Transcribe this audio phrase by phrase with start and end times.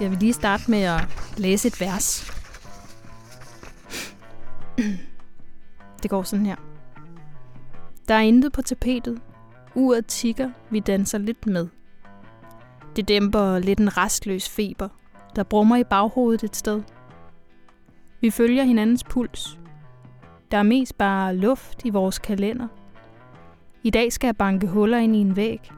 [0.00, 1.00] Jeg vil lige starte med at
[1.36, 2.32] læse et vers.
[6.02, 6.56] Det går sådan her.
[8.08, 9.20] Der er intet på tapetet.
[9.74, 11.68] Uret tigger, vi danser lidt med.
[12.96, 14.88] Det dæmper lidt en restløs feber,
[15.36, 16.82] der brummer i baghovedet et sted.
[18.20, 19.58] Vi følger hinandens puls.
[20.50, 22.68] Der er mest bare luft i vores kalender.
[23.82, 25.70] I dag skal jeg banke huller ind i en væg.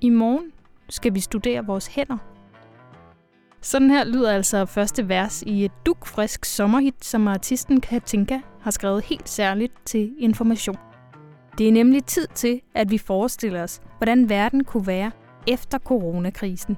[0.00, 0.52] I morgen
[0.88, 2.18] skal vi studere vores hænder.
[3.62, 9.04] Sådan her lyder altså første vers i et dukfrisk sommerhit, som artisten Katinka har skrevet
[9.04, 10.76] helt særligt til information.
[11.58, 15.10] Det er nemlig tid til, at vi forestiller os, hvordan verden kunne være
[15.46, 16.76] efter coronakrisen.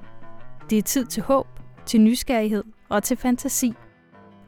[0.69, 1.47] Det er tid til håb,
[1.85, 3.73] til nysgerrighed og til fantasi.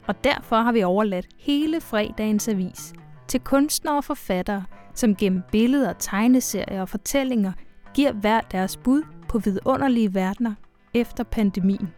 [0.06, 2.92] Og derfor har vi overladt hele fredagens avis
[3.28, 4.64] til kunstnere og forfattere,
[4.94, 7.52] som gennem billeder, tegneserier og fortællinger
[7.94, 10.54] giver hver deres bud på vidunderlige verdener
[10.94, 11.88] efter pandemien.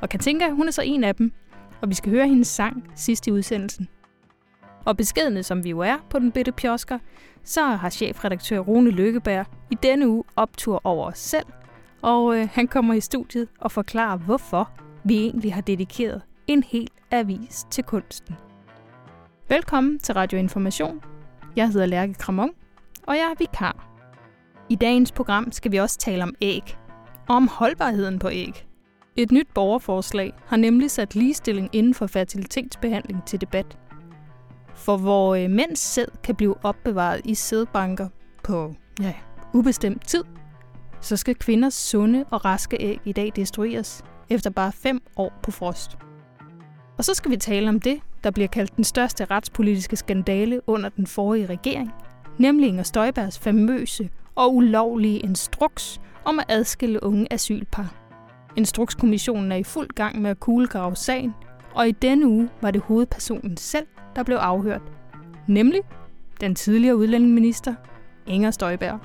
[0.00, 1.32] Og Katinka, hun er så en af dem,
[1.80, 3.88] og vi skal høre hendes sang sidst i udsendelsen.
[4.84, 6.98] Og beskedende som vi jo er på den bitte pjosker,
[7.44, 11.46] så har chefredaktør Rune Lykkeberg i denne uge optur over os selv,
[12.02, 14.70] og øh, han kommer i studiet og forklarer, hvorfor
[15.04, 18.36] vi egentlig har dedikeret en hel avis til kunsten.
[19.48, 21.00] Velkommen til Radio Information.
[21.56, 22.50] Jeg hedder Lærke Kramon,
[23.02, 23.86] og jeg er vikar.
[24.68, 26.78] I dagens program skal vi også tale om æg,
[27.28, 28.69] og om holdbarheden på æg.
[29.20, 33.78] Et nyt borgerforslag har nemlig sat ligestilling inden for fertilitetsbehandling til debat.
[34.74, 38.08] For hvor øh, mænds sæd kan blive opbevaret i sædbanker
[38.44, 39.14] på ja,
[39.52, 40.24] ubestemt tid,
[41.00, 45.50] så skal kvinders sunde og raske æg i dag destrueres efter bare fem år på
[45.50, 45.98] frost.
[46.98, 50.88] Og så skal vi tale om det, der bliver kaldt den største retspolitiske skandale under
[50.88, 51.92] den forrige regering,
[52.38, 57.99] nemlig Inger Støjbergs famøse og ulovlige instruks om at adskille unge asylpar.
[58.56, 61.34] Instrukskommissionen er i fuld gang med at kuglegrave sagen,
[61.74, 64.82] og i denne uge var det hovedpersonen selv, der blev afhørt.
[65.48, 65.80] Nemlig
[66.40, 67.74] den tidligere udlændingeminister
[68.26, 69.00] Inger Støjberg.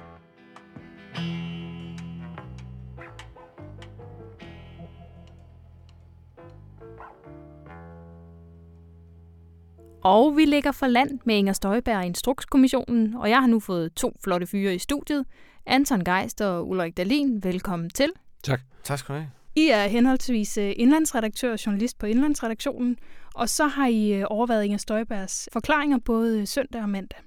[10.03, 13.93] Og vi ligger for land med Inger Støjberg og Instrukskommissionen, og jeg har nu fået
[13.93, 15.25] to flotte fyre i studiet.
[15.65, 18.11] Anton Geist og Ulrik Dalin, velkommen til.
[18.45, 18.61] Tak.
[18.83, 19.29] Tak skal du have.
[19.55, 22.97] I er henholdsvis øh, indlandsredaktør og journalist på Indlandsredaktionen,
[23.35, 27.19] og så har I øh, overvejet Inger Støjbergs forklaringer både søndag og mandag.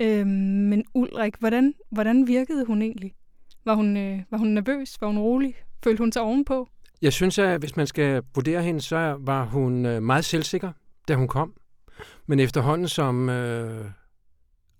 [0.00, 0.28] Øhm,
[0.70, 3.12] men Ulrik, hvordan, hvordan virkede hun egentlig?
[3.64, 5.00] Var hun, øh, var hun nervøs?
[5.00, 5.54] Var hun rolig?
[5.84, 6.68] Følte hun sig ovenpå?
[7.02, 10.72] Jeg synes, at hvis man skal vurdere hende, så var hun øh, meget selvsikker,
[11.08, 11.54] da hun kom.
[12.26, 13.84] Men efterhånden som øh,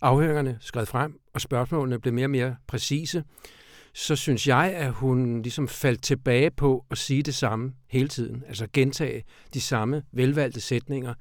[0.01, 3.25] afhøringerne skred frem, og spørgsmålene blev mere og mere præcise,
[3.95, 8.43] så synes jeg, at hun ligesom faldt tilbage på at sige det samme hele tiden.
[8.49, 9.25] Altså gentage
[9.55, 11.15] de samme velvalgte sætninger.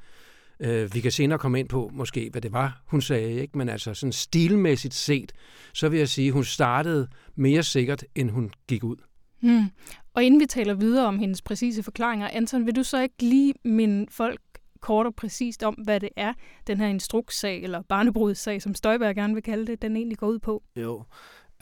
[0.59, 3.57] Øh, vi kan senere komme ind på måske, hvad det var, hun sagde, ikke?
[3.57, 5.31] men altså sådan stilmæssigt set,
[5.73, 8.97] så vil jeg sige, at hun startede mere sikkert, end hun gik ud.
[9.41, 9.65] Hmm.
[10.13, 13.53] Og inden vi taler videre om hendes præcise forklaringer, Anton, vil du så ikke lige
[13.63, 14.41] minde folk
[14.83, 16.33] kort og præcist om, hvad det er,
[16.67, 20.39] den her instrukssag, eller barnebrudssag, som Støjberg gerne vil kalde det, den egentlig går ud
[20.39, 20.63] på?
[20.75, 21.03] Jo,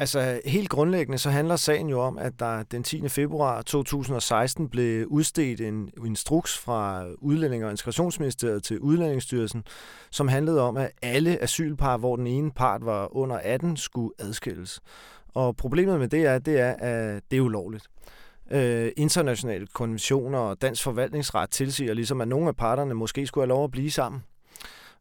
[0.01, 3.09] Altså helt grundlæggende så handler sagen jo om, at der den 10.
[3.09, 9.63] februar 2016 blev udstedt en instruks fra Udlænding- og Integrationsministeriet til Udlændingsstyrelsen,
[10.11, 14.81] som handlede om, at alle asylpar, hvor den ene part var under 18, skulle adskilles.
[15.33, 17.87] Og problemet med det er, det er at det er ulovligt.
[18.51, 23.49] Øh, internationale konventioner og dansk forvaltningsret tilsiger ligesom, at nogle af parterne måske skulle have
[23.49, 24.23] lov at blive sammen.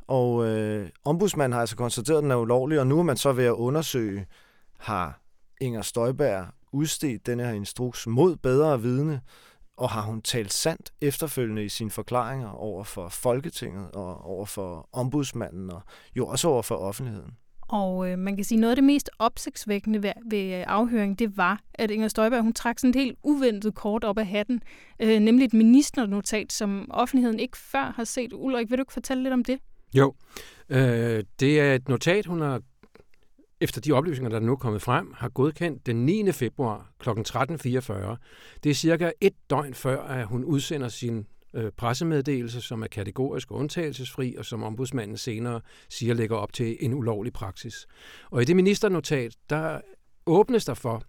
[0.09, 3.33] Og øh, ombudsmanden har altså konstateret, at den er ulovlig, og nu er man så
[3.33, 4.27] ved at undersøge,
[4.81, 5.21] har
[5.61, 9.21] Inger Støjberg udstedt denne her instruks mod bedre vidne,
[9.77, 14.89] og har hun talt sandt efterfølgende i sine forklaringer over for Folketinget og over for
[14.93, 15.83] ombudsmanden og
[16.17, 17.37] jo også over for offentligheden.
[17.69, 21.37] Og øh, man kan sige, noget af det mest opsigtsvækkende ved, ved øh, afhøringen, det
[21.37, 24.63] var, at Inger Støjberg hun trak sådan et helt uventet kort op af hatten,
[25.01, 28.33] øh, nemlig et ministernotat, som offentligheden ikke før har set.
[28.33, 29.59] Ulrik, vil du ikke fortælle lidt om det?
[29.95, 30.15] Jo,
[30.69, 32.61] øh, det er et notat, hun har
[33.61, 36.33] efter de oplysninger, der er kommet frem, har godkendt den 9.
[36.33, 37.09] februar kl.
[37.11, 38.17] 13.44.
[38.65, 43.51] Det er cirka et døgn før, at hun udsender sin øh, pressemeddelelse, som er kategorisk
[43.51, 47.87] og undtagelsesfri, og som ombudsmanden senere siger lægger op til en ulovlig praksis.
[48.31, 49.81] Og i det ministernotat, der
[50.27, 51.03] åbnes der for,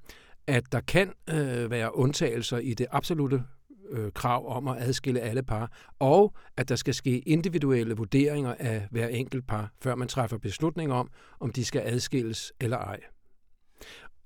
[0.48, 3.44] at der kan øh, være undtagelser i det absolute
[3.92, 8.88] øh, krav om at adskille alle par, og at der skal ske individuelle vurderinger af
[8.92, 11.10] hver enkelt par, før man træffer beslutning om,
[11.40, 13.00] om de skal adskilles eller ej.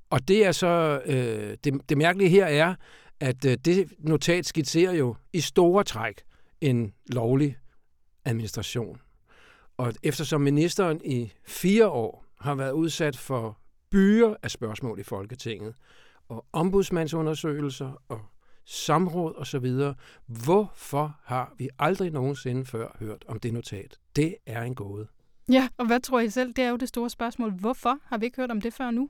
[0.10, 2.76] Og det er så, øh, det, det mærkelige her er,
[3.20, 6.22] at øh, det notat skitserer jo i store træk
[6.62, 7.58] en lovlig
[8.26, 9.02] administration.
[9.78, 13.60] Og eftersom ministeren i fire år har været udsat for
[13.92, 15.76] byer af spørgsmål i Folketinget,
[16.30, 18.22] og ombudsmandsundersøgelser og
[18.66, 19.94] samråd osv.,
[20.26, 23.98] hvorfor har vi aldrig nogensinde før hørt om det notat?
[24.16, 25.08] Det er en gåde.
[25.52, 26.54] Ja, og hvad tror I selv?
[26.54, 27.52] Det er jo det store spørgsmål.
[27.52, 29.10] Hvorfor har vi ikke hørt om det før nu?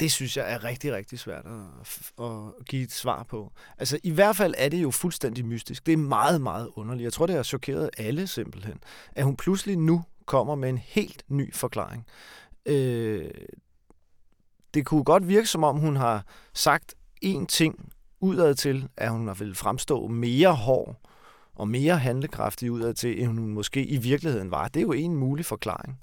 [0.00, 3.52] Det synes jeg er rigtig, rigtig svært at, at give et svar på.
[3.78, 5.86] Altså, i hvert fald er det jo fuldstændig mystisk.
[5.86, 7.04] Det er meget, meget underligt.
[7.04, 8.80] Jeg tror, det har chokeret alle simpelthen,
[9.12, 12.06] at hun pludselig nu kommer med en helt ny forklaring.
[12.66, 13.30] Øh,
[14.74, 16.24] det kunne godt virke, som om hun har
[16.54, 16.94] sagt
[17.24, 20.96] én ting udad til, at hun vil fremstå mere hård
[21.54, 24.68] og mere handlekraftig udad til, end hun måske i virkeligheden var.
[24.68, 25.98] Det er jo en mulig forklaring.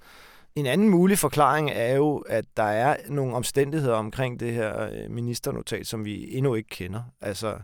[0.56, 5.12] En anden mulig forklaring er jo, at der er nogle omstændigheder omkring det her øh,
[5.12, 7.02] ministernotat, som vi endnu ikke kender.
[7.22, 7.58] Altså,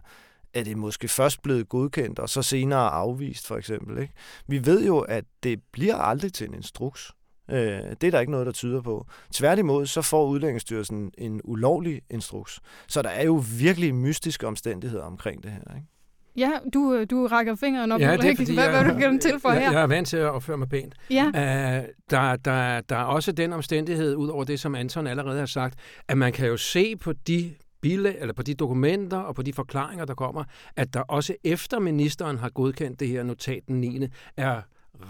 [0.54, 3.98] er det måske først blevet godkendt, og så senere afvist, for eksempel.
[4.02, 4.14] Ikke?
[4.48, 7.12] Vi ved jo, at det bliver aldrig til en instruks.
[7.52, 7.58] Øh,
[8.02, 9.08] det er der ikke noget, der tyder på.
[9.34, 12.60] Tværtimod, så får Udlændingsstyrelsen en ulovlig instruks.
[12.88, 15.76] Så der er jo virkelig mystiske omstændigheder omkring det her.
[15.76, 15.88] Ikke?
[16.36, 18.00] Ja, du, øh, du rækker fingeren op.
[18.00, 19.72] Ja, det er, fordi hvad, hvad du gerne til for jeg, her?
[19.72, 20.96] Jeg er vant til at opføre mig pænt.
[21.10, 21.26] Ja.
[21.26, 25.46] Uh, der, der, der er også den omstændighed, ud over det, som Anton allerede har
[25.46, 29.42] sagt, at man kan jo se på de bilag, eller på de dokumenter og på
[29.42, 30.44] de forklaringer, der kommer,
[30.76, 34.08] at der også efter ministeren har godkendt det her notat den 9.
[34.38, 34.62] er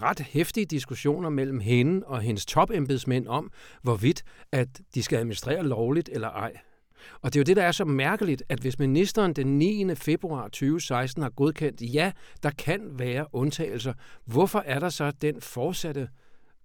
[0.02, 3.50] ret hæftige diskussioner mellem hende og hendes topembedsmænd om,
[3.82, 6.52] hvorvidt at de skal administrere lovligt eller ej.
[7.22, 9.94] Og det er jo det, der er så mærkeligt, at hvis ministeren den 9.
[9.94, 12.12] februar 2016 har godkendt, ja,
[12.42, 13.92] der kan være undtagelser,
[14.24, 16.08] hvorfor er der så den fortsatte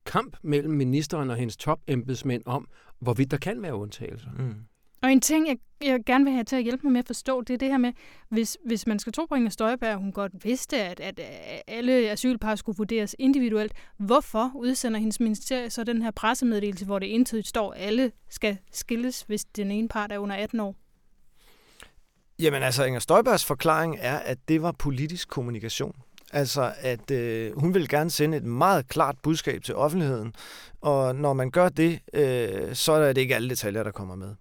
[0.05, 2.67] kamp mellem ministeren og hendes topembedsmænd om,
[2.99, 4.29] hvorvidt der kan være undtagelser?
[4.37, 4.55] Mm.
[5.01, 7.41] Og en ting, jeg, jeg gerne vil have til at hjælpe mig med at forstå,
[7.41, 7.93] det er det her med,
[8.29, 11.19] hvis, hvis man skal tro på Inger Støjberg, hun godt vidste, at, at
[11.67, 17.15] alle asylpar skulle vurderes individuelt, hvorfor udsender hendes ministerie så den her pressemeddelelse, hvor det
[17.15, 20.75] entydigt står, at alle skal skilles, hvis den ene part er under 18 år?
[22.39, 25.95] Jamen altså, Inger Støjbergs forklaring er, at det var politisk kommunikation.
[26.33, 30.33] Altså, at øh, hun vil gerne sende et meget klart budskab til offentligheden,
[30.81, 34.35] og når man gør det, øh, så er det ikke alle detaljer, der kommer med.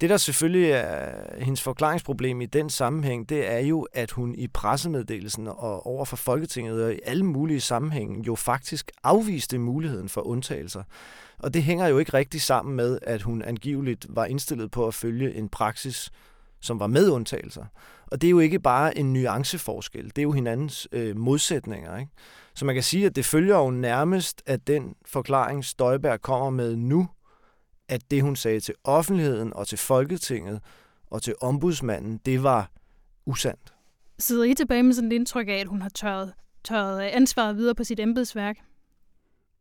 [0.00, 4.48] Det, der selvfølgelig er hendes forklaringsproblem i den sammenhæng, det er jo, at hun i
[4.48, 10.20] pressemeddelelsen og over for Folketinget og i alle mulige sammenhænge jo faktisk afviste muligheden for
[10.20, 10.82] undtagelser.
[11.38, 14.94] Og det hænger jo ikke rigtig sammen med, at hun angiveligt var indstillet på at
[14.94, 16.10] følge en praksis,
[16.60, 17.64] som var med undtagelser.
[18.06, 21.98] Og det er jo ikke bare en nuanceforskel, det er jo hinandens øh, modsætninger.
[21.98, 22.12] Ikke?
[22.54, 26.76] Så man kan sige, at det følger jo nærmest, at den forklaring, Støjberg kommer med
[26.76, 27.08] nu,
[27.88, 30.60] at det, hun sagde til offentligheden og til Folketinget
[31.06, 32.70] og til ombudsmanden, det var
[33.26, 33.74] usandt.
[34.18, 36.32] Sidder I tilbage med sådan et indtryk af, at hun har tørret,
[36.64, 38.56] tørret ansvaret videre på sit embedsværk?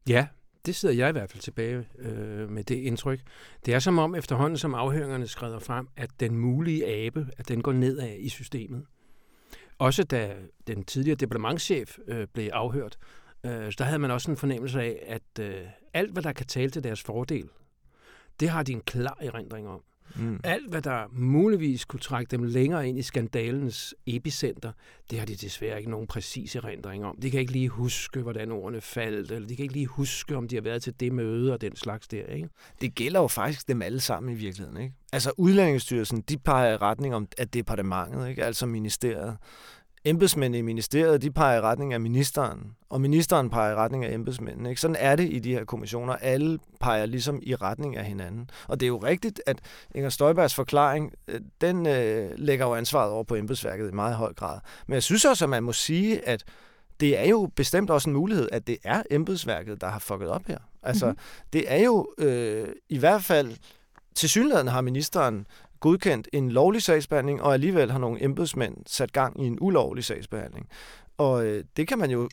[0.10, 0.28] Ja,
[0.66, 3.20] det sidder jeg i hvert fald tilbage øh, med det indtryk.
[3.66, 7.62] Det er som om efterhånden, som afhøringerne skrider frem, at den mulige abe, at den
[7.62, 8.86] går nedad i systemet.
[9.78, 10.36] Også da
[10.68, 12.98] den tidligere departementschef øh, blev afhørt,
[13.44, 15.62] øh, der havde man også en fornemmelse af, at øh,
[15.94, 17.50] alt, hvad der kan tale til deres fordel,
[18.40, 19.82] det har de en klar erindring om.
[20.16, 20.40] Mm.
[20.44, 24.72] Alt, hvad der muligvis kunne trække dem længere ind i skandalens epicenter,
[25.12, 27.18] det har de desværre ikke nogen præcis erindring om.
[27.22, 30.48] De kan ikke lige huske, hvordan ordene faldt, eller de kan ikke lige huske, om
[30.48, 32.26] de har været til det møde og den slags der.
[32.26, 32.50] Ikke?
[32.82, 34.82] Det gælder jo faktisk dem alle sammen i virkeligheden.
[34.82, 34.96] Ikke?
[35.14, 38.44] Altså Udlændingsstyrelsen, de peger i retning om, at departementet, ikke?
[38.44, 39.38] altså ministeriet,
[40.06, 44.14] embedsmændene i ministeriet, de peger i retning af ministeren, og ministeren peger i retning af
[44.14, 44.70] embedsmændene.
[44.70, 44.82] Ikke?
[44.82, 46.16] Sådan er det i de her kommissioner.
[46.16, 48.50] Alle peger ligesom i retning af hinanden.
[48.68, 49.60] Og det er jo rigtigt, at
[49.96, 54.34] Inger Støjbergs forklaring, øh, den øh, lægger jo ansvaret over på embedsværket i meget høj
[54.34, 54.60] grad.
[54.88, 56.44] Men jeg synes også, at man må sige, at
[57.00, 60.48] det er jo bestemt også en mulighed, at det er embedsværket, der har fucket op
[60.48, 60.58] her.
[60.84, 61.20] Altså, mm-hmm.
[61.54, 63.56] det er jo øh, i hvert fald
[64.16, 65.48] til synligheden har ministeren
[65.80, 70.70] godkendt en lovlig sagsbehandling, og alligevel har nogle embedsmænd sat gang i en ulovlig sagsbehandling.
[71.18, 72.30] Og øh, det kan man jo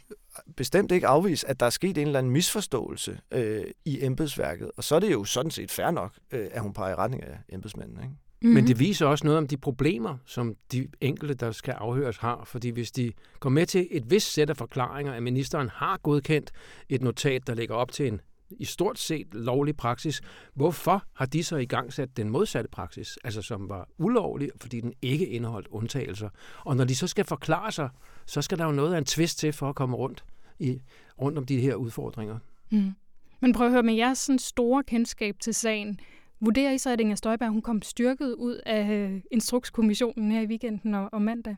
[0.56, 4.70] bestemt ikke afvise, at der er sket en eller anden misforståelse øh, i embedsværket.
[4.76, 7.22] Og så er det jo sådan set fair nok, øh, at hun peger i retning
[7.22, 8.00] af embedsmændene.
[8.02, 8.14] Ikke?
[8.44, 8.54] Mm-hmm.
[8.54, 12.44] Men det viser også noget om de problemer, som de enkelte, der skal afhøres, har.
[12.44, 16.52] Fordi hvis de går med til et vist sæt af forklaringer, at ministeren har godkendt
[16.88, 18.20] et notat, der lægger op til en
[18.58, 20.20] i stort set lovlig praksis.
[20.54, 24.80] Hvorfor har de så i gang sat den modsatte praksis, altså som var ulovlig, fordi
[24.80, 26.28] den ikke indeholdt undtagelser?
[26.64, 27.88] Og når de så skal forklare sig,
[28.26, 30.24] så skal der jo noget af en twist til for at komme rundt,
[30.58, 30.80] i,
[31.20, 32.38] rundt om de her udfordringer.
[32.70, 32.92] Mm.
[33.40, 36.00] Men prøv at høre, med jeres sådan store kendskab til sagen,
[36.44, 40.46] Vurderer I så, at Inger Støjberg hun kom styrket ud af øh, instrukskommissionen her i
[40.46, 41.56] weekenden og, og mandag?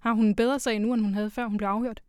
[0.00, 2.02] Har hun en bedre sag nu, end hun havde før hun blev afhørt?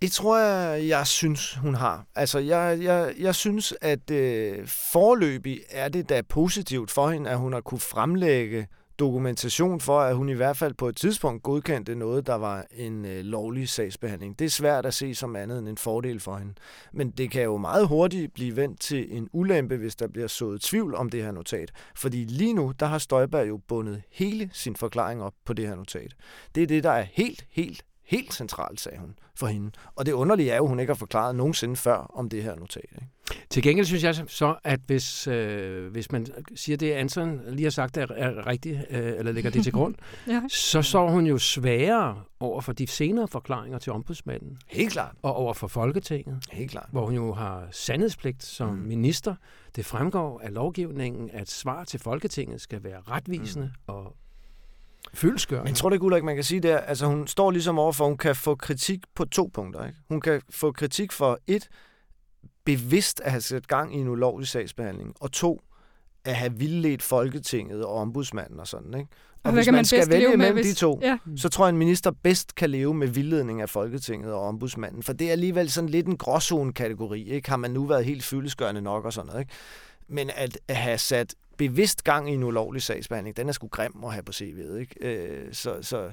[0.00, 2.06] Det tror jeg, jeg synes, hun har.
[2.14, 7.38] Altså, jeg, jeg, jeg synes, at øh, forløbig er det da positivt for hende, at
[7.38, 8.66] hun har kunne fremlægge
[8.98, 13.04] dokumentation for, at hun i hvert fald på et tidspunkt godkendte noget, der var en
[13.04, 14.38] øh, lovlig sagsbehandling.
[14.38, 16.54] Det er svært at se som andet end en fordel for hende.
[16.92, 20.60] Men det kan jo meget hurtigt blive vendt til en ulempe, hvis der bliver sået
[20.60, 21.72] tvivl om det her notat.
[21.96, 25.74] Fordi lige nu, der har Støjberg jo bundet hele sin forklaring op på det her
[25.74, 26.14] notat.
[26.54, 29.70] Det er det, der er helt, helt, helt centralt, sagde hun for hende.
[29.96, 32.56] Og det underlige er jo, at hun ikke har forklaret nogensinde før om det her
[32.56, 32.84] notat.
[32.94, 33.06] Ikke?
[33.50, 37.70] Til gengæld synes jeg så, at hvis, øh, hvis man siger, det Anton lige har
[37.70, 39.94] sagt er, er rigtigt, øh, eller lægger det til grund,
[40.28, 40.42] ja.
[40.48, 44.58] så så hun jo sværere over for de senere forklaringer til ombudsmanden.
[44.66, 45.16] Helt klart.
[45.22, 46.44] Og over for Folketinget.
[46.52, 46.88] Helt klart.
[46.92, 48.82] Hvor hun jo har sandhedspligt som mm.
[48.82, 49.34] minister.
[49.76, 53.94] Det fremgår af lovgivningen, at svar til Folketinget skal være retvisende mm.
[53.94, 54.16] og
[55.14, 55.68] fyldskørende.
[55.68, 58.16] Men tror du ikke, Ulrik, man kan sige der, altså hun står ligesom overfor, hun
[58.16, 59.86] kan få kritik på to punkter.
[59.86, 59.98] Ikke?
[60.08, 61.68] Hun kan få kritik for et,
[62.64, 65.62] bevidst at have sat gang i en ulovlig sagsbehandling, og to,
[66.24, 68.94] at have vildledt Folketinget og ombudsmanden og sådan.
[68.94, 69.10] Ikke?
[69.34, 70.66] Og, og hvis man, man skal vælge mellem hvis...
[70.66, 71.18] de to, ja.
[71.36, 75.12] så tror jeg, en minister bedst kan leve med vildledning af Folketinget og ombudsmanden, for
[75.12, 77.28] det er alligevel sådan lidt en gråzone-kategori.
[77.28, 77.50] Ikke?
[77.50, 79.40] Har man nu været helt fyldeskørende nok og sådan noget.
[79.40, 79.52] Ikke?
[80.08, 81.34] Men at, at have sat
[81.68, 84.76] bevidst gang i en ulovlig sagsbehandling, den er sgu grim at have på CV'et.
[84.76, 84.94] Ikke?
[85.00, 86.12] Øh, så, så det,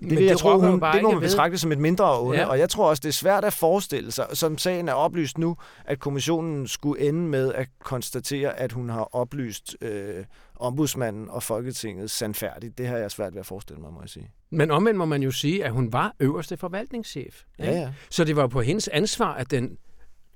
[0.00, 2.46] Men det, jeg tror, hun, det må man betragte som et mindre onde, ja.
[2.46, 5.56] og jeg tror også, det er svært at forestille sig, som sagen er oplyst nu,
[5.84, 10.24] at kommissionen skulle ende med at konstatere, at hun har oplyst øh,
[10.56, 12.78] ombudsmanden og Folketinget sandfærdigt.
[12.78, 14.30] Det har jeg svært ved at forestille mig, må jeg sige.
[14.50, 17.42] Men omvendt må man jo sige, at hun var øverste forvaltningschef.
[17.58, 17.92] Ja, ja.
[18.10, 19.78] Så det var på hendes ansvar, at den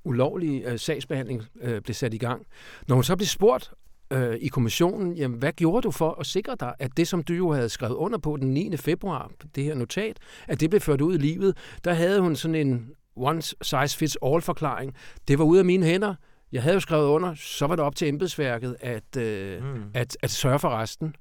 [0.04, 2.46] ulovlige øh, sagsbehandling øh, blev sat i gang.
[2.88, 3.72] Når hun så blev spurgt
[4.12, 7.34] øh, i kommissionen, jamen, hvad gjorde du for at sikre dig, at det, som du
[7.34, 8.76] jo havde skrevet under på den 9.
[8.76, 10.16] februar, det her notat,
[10.48, 14.18] at det blev ført ud i livet, der havde hun sådan en one size fits
[14.24, 14.94] all forklaring.
[15.28, 16.14] Det var ude af mine hænder.
[16.52, 19.82] Jeg havde jo skrevet under, så var det op til embedsværket at, øh, mm.
[19.94, 21.16] at, at sørge for resten.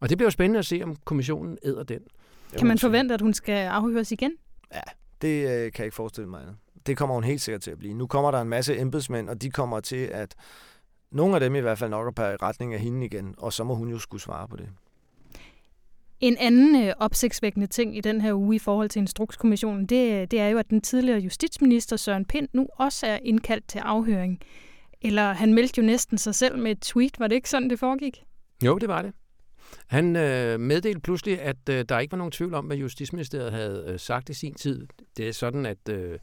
[0.00, 2.00] Og det bliver jo spændende at se, om kommissionen æder den.
[2.58, 4.32] Kan man forvente, at hun skal afhøres igen?
[4.74, 4.80] Ja,
[5.22, 6.42] det øh, kan jeg ikke forestille mig.
[6.86, 7.94] Det kommer hun helt sikkert til at blive.
[7.94, 10.34] Nu kommer der en masse embedsmænd, og de kommer til at
[11.12, 13.64] nogle af dem i hvert fald nok er i retning af hende igen, og så
[13.64, 14.68] må hun jo skulle svare på det.
[16.20, 20.40] En anden øh, opsigtsvækkende ting i den her uge i forhold til Instrukskommissionen, det, det
[20.40, 24.40] er jo, at den tidligere justitsminister Søren Pind nu også er indkaldt til afhøring.
[25.00, 27.20] Eller han meldte jo næsten sig selv med et tweet.
[27.20, 28.24] Var det ikke sådan, det foregik?
[28.64, 29.12] Jo, det var det.
[29.86, 33.84] Han øh, meddelte pludselig, at øh, der ikke var nogen tvivl om, hvad Justitsministeriet havde
[33.88, 34.86] øh, sagt i sin tid.
[35.16, 36.18] Det er sådan, at øh,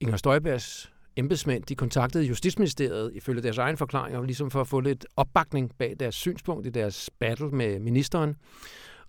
[0.00, 5.06] Inger Støjbergs embedsmænd, de kontaktede Justitsministeriet ifølge deres egen forklaringer, ligesom for at få lidt
[5.16, 8.36] opbakning bag deres synspunkt i deres battle med ministeren.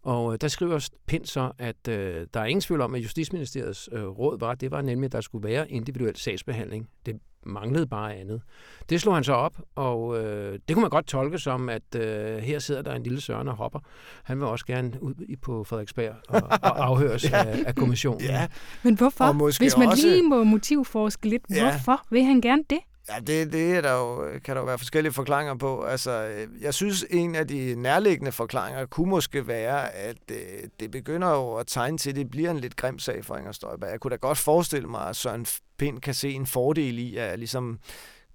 [0.01, 3.89] Og øh, der skriver Pind så, at øh, der er ingen tvivl om, at Justitsministeriets
[3.91, 6.89] øh, råd var, det var nemlig, at der skulle være individuel sagsbehandling.
[7.05, 8.41] Det manglede bare andet.
[8.89, 12.37] Det slog han så op, og øh, det kunne man godt tolke som, at øh,
[12.37, 13.79] her sidder der en lille Søren og hopper.
[14.23, 17.45] Han vil også gerne ud på Frederiksberg og, og afhøres ja.
[17.45, 18.21] af, af kommissionen.
[18.21, 18.47] Ja.
[18.83, 19.57] Men hvorfor?
[19.59, 20.07] Hvis man også...
[20.07, 21.71] lige må motivforske lidt, ja.
[21.71, 22.79] hvorfor vil han gerne det?
[23.09, 25.83] Ja, det, det er der jo, øh, kan der jo være forskellige forklaringer på.
[25.83, 30.69] Altså, øh, jeg synes, en af de nærliggende forklaringer kunne måske være, at det, øh,
[30.79, 33.51] det begynder jo at tegne til, at det bliver en lidt grim sag for Inger
[33.51, 33.89] Støjberg.
[33.91, 35.45] Jeg kunne da godt forestille mig, at Søren
[35.77, 37.79] Pind kan se en fordel i at ligesom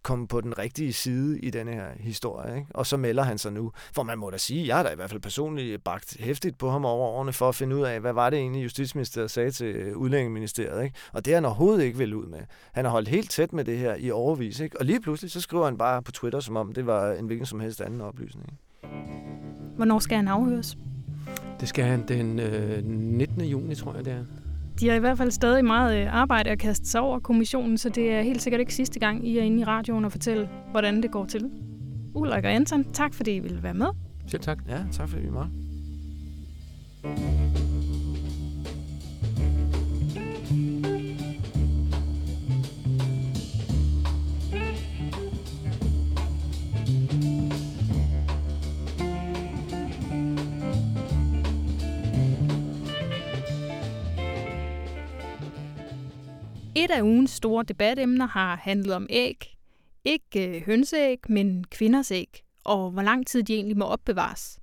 [0.03, 2.57] komme på den rigtige side i denne her historie.
[2.57, 2.67] Ikke?
[2.75, 3.73] Og så melder han sig nu.
[3.95, 6.71] For man må da sige, jeg har da i hvert fald personligt bagt hæftigt på
[6.71, 9.95] ham over årene for at finde ud af, hvad var det egentlig Justitsministeriet sagde til
[9.95, 10.85] Udlændingeministeriet.
[10.85, 10.97] Ikke?
[11.13, 12.41] Og det har han overhovedet ikke vil ud med.
[12.73, 14.61] Han har holdt helt tæt med det her i overvis.
[14.61, 14.79] Ikke?
[14.79, 17.47] Og lige pludselig så skriver han bare på Twitter, som om det var en hvilken
[17.47, 18.47] som helst anden oplysning.
[18.47, 18.97] Ikke?
[19.77, 20.77] Hvornår skal han afhøres?
[21.61, 23.41] Det skal han den øh, 19.
[23.41, 24.25] juni, tror jeg det er.
[24.81, 27.89] De har i hvert fald stadig meget øh, arbejde at kaste sig over kommissionen, så
[27.89, 31.03] det er helt sikkert ikke sidste gang, I er inde i radioen og fortælle, hvordan
[31.03, 31.51] det går til.
[32.15, 33.87] Ulrik og Anton, tak fordi I ville være med.
[34.27, 34.59] Selv tak.
[34.69, 35.51] Ja, tak fordi I var
[37.03, 37.80] med.
[56.81, 59.57] Et af ugens store debatemner har handlet om æg.
[60.05, 64.59] Ikke øh, hønseæg, men kvinders æg, og hvor lang tid de egentlig må opbevares.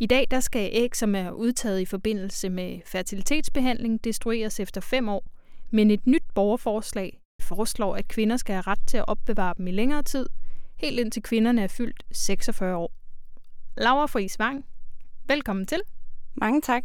[0.00, 5.08] I dag der skal æg, som er udtaget i forbindelse med fertilitetsbehandling, destrueres efter fem
[5.08, 5.24] år,
[5.70, 9.70] men et nyt borgerforslag foreslår, at kvinder skal have ret til at opbevare dem i
[9.70, 10.26] længere tid,
[10.76, 12.92] helt indtil kvinderne er fyldt 46 år.
[13.76, 14.64] Laura Friis Vang,
[15.26, 15.80] velkommen til.
[16.34, 16.84] Mange tak.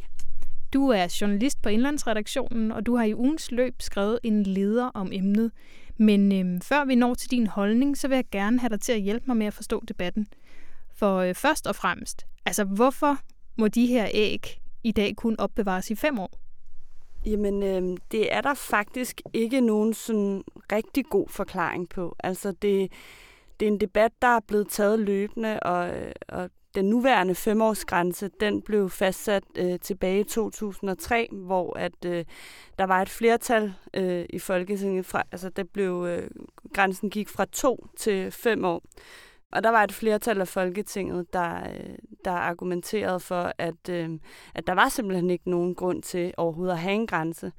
[0.74, 5.10] Du er journalist på Indlandsredaktionen, og du har i ugens løb skrevet en leder om
[5.14, 5.52] emnet.
[5.98, 8.92] Men øhm, før vi når til din holdning, så vil jeg gerne have dig til
[8.92, 10.28] at hjælpe mig med at forstå debatten.
[10.94, 13.18] For øh, først og fremmest, altså hvorfor
[13.58, 16.40] må de her æg i dag kun opbevares i fem år?
[17.26, 22.16] Jamen, øh, det er der faktisk ikke nogen sådan rigtig god forklaring på.
[22.20, 22.92] Altså, det,
[23.60, 28.30] det er en debat, der er blevet taget løbende, og, øh, og den nuværende femårsgrænse,
[28.40, 32.26] den blev fastsat øh, tilbage i 2003, hvor at øh,
[32.80, 36.30] der var et flertal øh, i Folketinget, fra, altså der blev, øh,
[36.74, 38.84] grænsen gik fra to til fem år.
[39.52, 44.10] Og der var et flertal af Folketinget, der, øh, der argumenterede for, at, øh,
[44.56, 47.52] at der var simpelthen ikke nogen grund til overhovedet at have en grænse.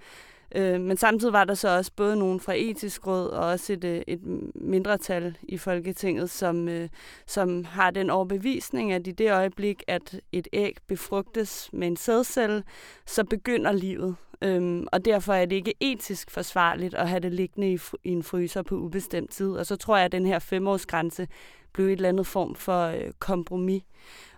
[0.54, 3.84] Øh, men samtidig var der så også både nogen fra etisk råd og også et,
[3.84, 4.20] øh, et
[4.54, 6.88] mindretal i Folketinget, som, øh,
[7.26, 12.62] som har den overbevisning, at i det øjeblik, at et æg befrugtes med en sædcelle,
[13.06, 14.16] så begynder livet.
[14.42, 18.22] Øhm, og derfor er det ikke etisk forsvarligt at have det liggende i, i en
[18.22, 19.50] fryser på ubestemt tid.
[19.50, 21.28] Og så tror jeg, at den her femårsgrænse
[21.72, 23.82] blev et eller andet form for øh, kompromis.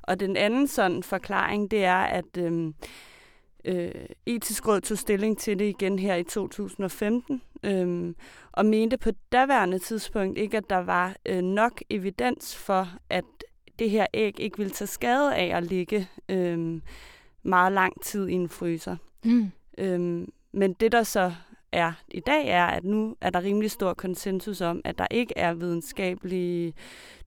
[0.02, 2.72] Og den anden sådan forklaring, det er, at øh,
[3.64, 8.14] øh, etisk råd tog stilling til det igen her i 2015, øh,
[8.52, 13.24] og mente på daværende tidspunkt ikke, at der var øh, nok evidens for, at
[13.78, 16.80] det her æg ikke ville tage skade af at ligge øh,
[17.42, 18.96] meget lang tid i en fryser.
[19.24, 19.50] Mm.
[19.78, 21.32] Øh, men det, der så
[21.74, 25.34] er i dag, er, at nu er der rimelig stor konsensus om, at der ikke
[25.36, 26.74] er videnskabelig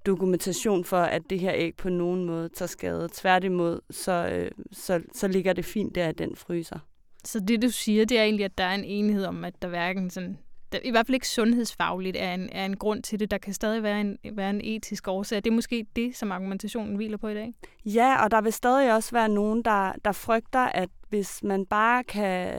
[0.06, 3.10] dokumentation for, at det her æg på nogen måde tager skade.
[3.13, 6.80] Tværtimod, så, øh, så, så ligger det fint der i den fryser.
[7.24, 9.67] Så det, du siger, det er egentlig, at der er en enighed om, at der
[9.67, 10.38] hverken sådan
[10.71, 13.32] der, i hvert fald ikke sundhedsfagligt er en, er en grund til det.
[13.32, 15.38] Der kan stadig være en, være en etisk årsag.
[15.38, 17.54] Det er måske det, som argumentationen hviler på i dag.
[17.86, 22.04] Ja, og der vil stadig også være nogen, der, der frygter, at hvis man bare
[22.04, 22.54] kan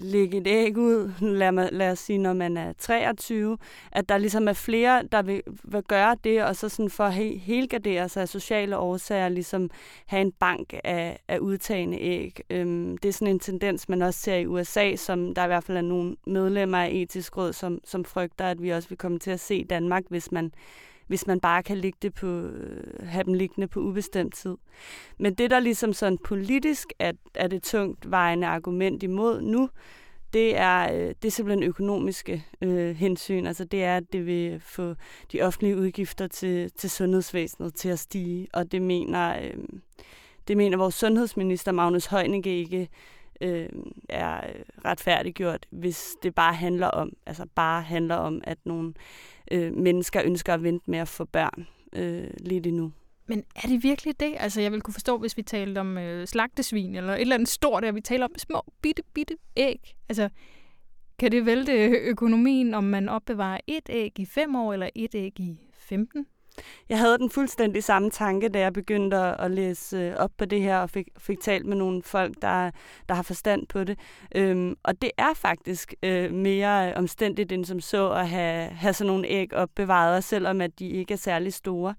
[0.00, 3.58] lægge et æg ud, lad, mig, lad os sige, når man er 23,
[3.92, 7.14] at der ligesom er flere, der vil, vil gøre det, og så sådan for at
[7.14, 9.70] he, helgardere sig af sociale årsager, ligesom
[10.06, 12.40] have en bank af, af udtagende æg.
[12.50, 15.64] Øhm, det er sådan en tendens, man også ser i USA, som der i hvert
[15.64, 19.18] fald er nogle medlemmer af etisk råd, som, som frygter, at vi også vil komme
[19.18, 20.52] til at se i Danmark, hvis man
[21.08, 24.56] hvis man bare kan ligge det på, øh, have dem liggende på ubestemt tid.
[25.18, 29.68] Men det, der ligesom sådan politisk er, er det tungt vejende argument imod nu,
[30.32, 33.46] det er, øh, det er simpelthen økonomiske øh, hensyn.
[33.46, 34.94] Altså det er, at det vil få
[35.32, 39.64] de offentlige udgifter til, til sundhedsvæsenet til at stige, og det mener, øh,
[40.48, 42.88] det mener vores sundhedsminister Magnus Heunicke ikke
[43.40, 43.68] øh,
[44.08, 48.94] er øh, retfærdiggjort, hvis det bare handler om, altså bare handler om, at nogle
[49.50, 52.92] øh, mennesker ønsker at vente med at få børn øh, lidt endnu.
[53.26, 54.34] Men er det virkelig det?
[54.38, 57.48] Altså, jeg vil kunne forstå, hvis vi talte om øh, slagtesvin eller et eller andet
[57.48, 59.94] stort, og vi taler om små, bitte, bitte æg.
[60.08, 60.28] Altså,
[61.18, 65.40] kan det vælte økonomien, om man opbevarer et æg i fem år eller et æg
[65.40, 66.26] i 15?
[66.88, 70.60] Jeg havde den fuldstændig samme tanke, da jeg begyndte at læse øh, op på det
[70.60, 72.70] her og fik, fik talt med nogle folk, der,
[73.08, 73.98] der har forstand på det.
[74.34, 79.06] Øhm, og det er faktisk øh, mere omstændigt end som så at have, have sådan
[79.06, 81.94] nogle æg opbevaret, selvom at de ikke er særlig store.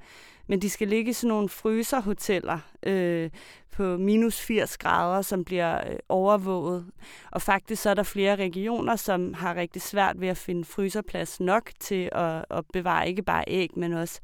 [0.50, 3.30] Men de skal ligge i sådan nogle fryserhoteller øh,
[3.72, 6.86] på minus 80 grader, som bliver øh, overvåget.
[7.32, 11.40] Og faktisk så er der flere regioner, som har rigtig svært ved at finde fryserplads
[11.40, 14.20] nok til at, at bevare ikke bare æg, men også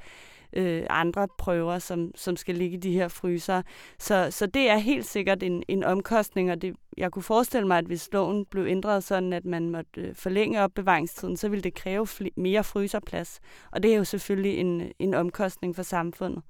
[0.55, 3.61] øh, andre prøver, som, som skal ligge i de her fryser.
[3.99, 7.77] Så, så det er helt sikkert en, en omkostning, og det, jeg kunne forestille mig,
[7.77, 11.73] at hvis loven blev ændret sådan, at man måtte øh, forlænge opbevaringstiden, så ville det
[11.73, 13.39] kræve mere fryserplads.
[13.71, 16.43] Og det er jo selvfølgelig en, en omkostning for samfundet.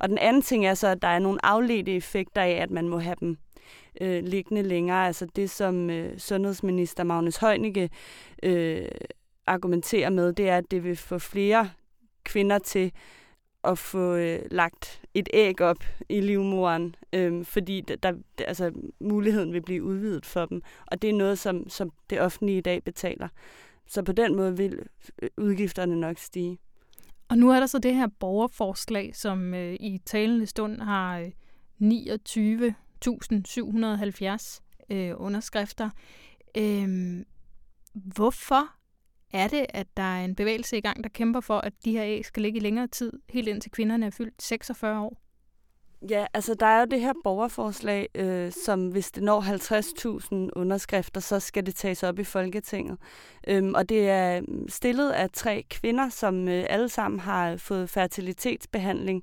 [0.00, 2.88] Og den anden ting er så, at der er nogle afledte effekter af, at man
[2.88, 3.36] må have dem
[4.00, 5.06] øh, liggende længere.
[5.06, 7.90] Altså det, som øh, sundhedsminister Magnus Heunicke
[8.42, 8.88] øh,
[9.46, 11.70] argumenterer med, det er, at det vil få flere
[12.24, 12.92] kvinder til
[13.66, 19.52] at få øh, lagt et æg op i livmoderen, øh, fordi der, der, altså, muligheden
[19.52, 20.62] vil blive udvidet for dem.
[20.86, 23.28] Og det er noget, som, som det offentlige i dag betaler.
[23.86, 24.78] Så på den måde vil
[25.22, 26.58] øh, udgifterne nok stige.
[27.28, 31.30] Og nu er der så det her borgerforslag, som øh, i talende stund har øh,
[31.82, 35.90] 29.770 øh, underskrifter.
[36.56, 37.16] Øh,
[37.94, 38.75] hvorfor
[39.32, 42.04] er det, at der er en bevægelse i gang, der kæmper for, at de her
[42.04, 45.25] æg skal ligge i længere tid, helt indtil kvinderne er fyldt 46 år?
[46.10, 51.20] Ja, altså der er jo det her borgerforslag, øh, som hvis det når 50.000 underskrifter,
[51.20, 52.98] så skal det tages op i Folketinget.
[53.48, 59.22] Øhm, og det er stillet af tre kvinder, som øh, alle sammen har fået fertilitetsbehandling.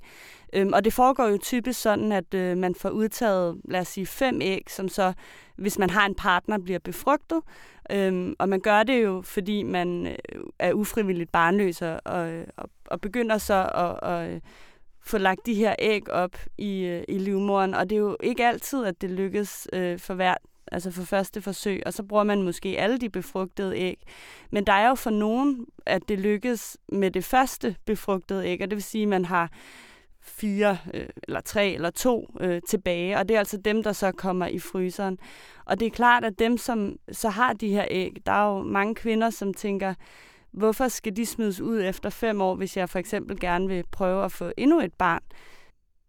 [0.53, 4.05] Øhm, og det foregår jo typisk sådan, at øh, man får udtaget, lad os sige,
[4.05, 5.13] fem æg, som så,
[5.55, 7.41] hvis man har en partner, bliver befrugtet.
[7.91, 10.15] Øhm, og man gør det jo, fordi man øh,
[10.59, 12.45] er ufrivilligt barnløs og, og,
[12.85, 13.99] og begynder så at...
[13.99, 14.41] Og,
[15.05, 18.45] få lagt de her æg op i, øh, i livmoderen, og det er jo ikke
[18.45, 20.37] altid, at det lykkes øh, for hvert
[20.71, 23.97] altså for første forsøg, og så bruger man måske alle de befrugtede æg.
[24.51, 28.69] Men der er jo for nogen, at det lykkes med det første befrugtede æg, og
[28.69, 29.49] det vil sige, at man har
[30.21, 34.11] fire, øh, eller tre, eller to øh, tilbage, og det er altså dem, der så
[34.11, 35.17] kommer i fryseren.
[35.65, 38.63] Og det er klart, at dem, som så har de her æg, der er jo
[38.63, 39.93] mange kvinder, som tænker,
[40.53, 44.25] Hvorfor skal de smides ud efter fem år, hvis jeg for eksempel gerne vil prøve
[44.25, 45.21] at få endnu et barn?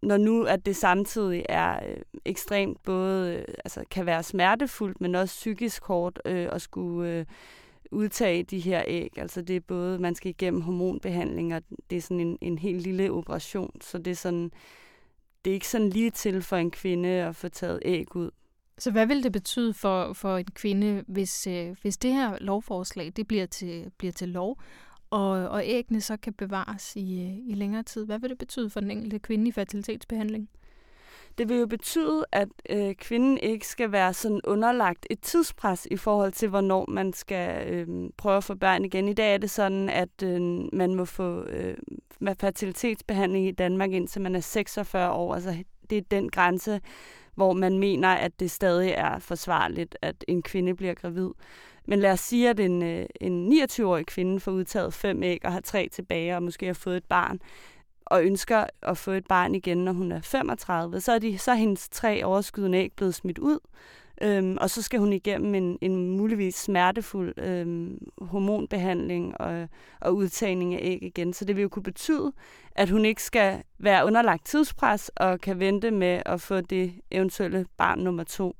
[0.01, 5.15] Når nu at det samtidig er øh, ekstremt både, øh, altså kan være smertefuldt, men
[5.15, 7.25] også psykisk hårdt øh, at skulle øh,
[7.91, 9.09] udtage de her æg.
[9.17, 12.81] Altså det er både, man skal igennem hormonbehandling, og det er sådan en, en helt
[12.81, 14.51] lille operation, så det er sådan,
[15.45, 18.31] det er ikke sådan lige til for en kvinde at få taget æg ud.
[18.77, 23.11] Så hvad vil det betyde for, for en kvinde, hvis, øh, hvis det her lovforslag
[23.15, 24.61] det bliver, til, bliver til lov,
[25.09, 28.05] og, og æggene så kan bevares i, øh, i længere tid?
[28.05, 30.49] Hvad vil det betyde for den enkelte kvinde i fertilitetsbehandling?
[31.37, 35.97] Det vil jo betyde, at øh, kvinden ikke skal være sådan underlagt et tidspres i
[35.97, 39.07] forhold til, hvornår man skal øh, prøve at få børn igen.
[39.07, 40.41] I dag er det sådan, at øh,
[40.73, 41.77] man må få øh,
[42.39, 45.35] fertilitetsbehandling i Danmark indtil man er 46 år.
[45.35, 46.81] Altså det er den grænse,
[47.35, 51.29] hvor man mener, at det stadig er forsvarligt, at en kvinde bliver gravid.
[51.87, 55.51] Men lad os sige, at en, øh, en 29-årig kvinde får udtaget fem æg og
[55.53, 57.39] har tre tilbage, og måske har fået et barn,
[58.05, 61.51] og ønsker at få et barn igen, når hun er 35, så er, de, så
[61.51, 63.59] er hendes tre overskydende æg blevet smidt ud,
[64.21, 69.67] Øhm, og så skal hun igennem en, en muligvis smertefuld øhm, hormonbehandling og,
[70.01, 71.33] og udtagning af æg igen.
[71.33, 72.31] Så det vil jo kunne betyde,
[72.75, 77.65] at hun ikke skal være underlagt tidspres og kan vente med at få det eventuelle
[77.77, 78.55] barn nummer to,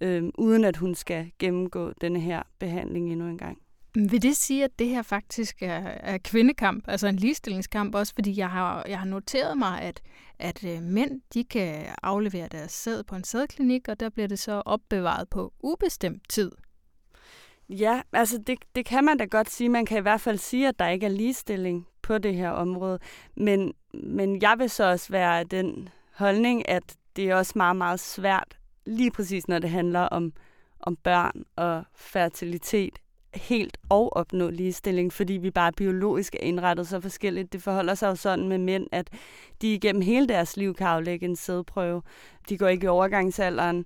[0.00, 3.61] øhm, uden at hun skal gennemgå denne her behandling endnu en gang.
[3.94, 8.14] Vil det sige, at det her faktisk er, er kvindekamp, altså en ligestillingskamp også?
[8.14, 10.00] Fordi jeg har, jeg har noteret mig, at,
[10.38, 14.38] at øh, mænd de kan aflevere deres sæd på en sædklinik, og der bliver det
[14.38, 16.52] så opbevaret på ubestemt tid.
[17.68, 19.68] Ja, altså det, det kan man da godt sige.
[19.68, 22.98] Man kan i hvert fald sige, at der ikke er ligestilling på det her område.
[23.36, 28.00] Men, men jeg vil så også være den holdning, at det er også meget, meget
[28.00, 30.32] svært, lige præcis når det handler om,
[30.80, 32.98] om børn og fertilitet,
[33.34, 37.52] helt og opnå ligestilling, fordi vi bare biologisk er indrettet så forskelligt.
[37.52, 39.08] Det forholder sig jo sådan med mænd, at
[39.62, 42.02] de igennem hele deres liv kan aflægge en sædprøve.
[42.48, 43.84] De går ikke i overgangsalderen.